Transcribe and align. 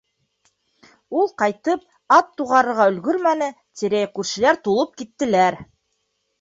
Ул 1.19 1.29
ҡайтып, 1.41 1.83
ат 2.17 2.33
туғарырға 2.41 2.89
өлгөрмәне, 2.95 3.53
тирә-яҡ 3.83 4.17
күршеләр 4.19 4.63
тулып 4.67 4.99
киттеләр. 5.05 5.63